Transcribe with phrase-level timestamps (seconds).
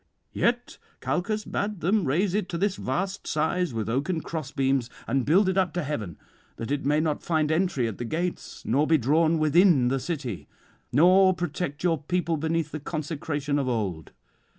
[0.33, 5.47] Yet Calchas bade them raise it to this vast size with oaken crossbeams, and build
[5.47, 6.17] it up to heaven,
[6.55, 10.47] that it may not find entry at the gates nor be drawn within the city,
[10.91, 14.11] nor protect your people beneath the consecration of old.